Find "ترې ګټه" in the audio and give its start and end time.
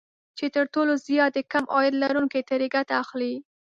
2.49-2.93